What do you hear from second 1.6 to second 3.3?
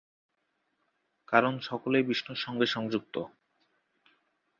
সকলেই বিষ্ণুর সঙ্গে সংযুক্ত।